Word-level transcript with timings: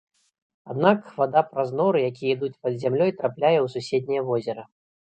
Аднак, 0.73 1.03
вада 1.19 1.43
праз 1.51 1.69
норы, 1.81 2.03
якія 2.13 2.31
ідуць 2.39 2.59
пад 2.65 2.83
зямлёй, 2.87 3.17
трапляе 3.23 3.57
ў 3.65 3.75
суседняе 3.79 4.29
возера. 4.35 4.63